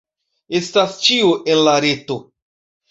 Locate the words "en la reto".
1.53-2.21